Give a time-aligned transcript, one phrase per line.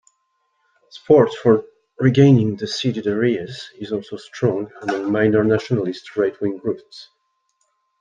[0.89, 1.63] Support for
[1.99, 7.09] regaining the ceded areas is also strong among minor nationalist right-wing groups.